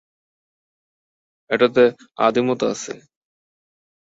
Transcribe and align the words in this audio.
এটাতে 1.49 1.83
আদিমতা 2.19 2.65
আছে। 2.73 2.93